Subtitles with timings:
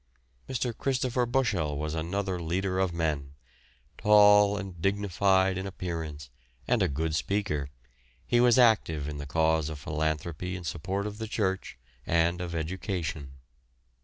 [0.49, 0.75] Mr.
[0.75, 3.35] Christopher Bushell was another leader of men;
[3.99, 6.31] tall and dignified in appearance
[6.67, 7.69] and a good speaker,
[8.25, 11.77] he was active in the cause of philanthropy in support of the church
[12.07, 13.35] and of education.